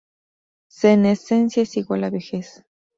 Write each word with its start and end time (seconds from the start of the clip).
Senescencia 0.71 1.61
es 1.61 1.77
igual 1.77 2.03
a 2.05 2.09
vejez. 2.09 2.65